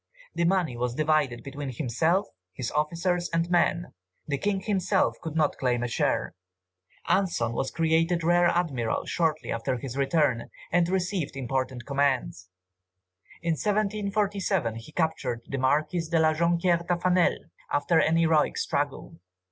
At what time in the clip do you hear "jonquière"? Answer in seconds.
16.33-16.83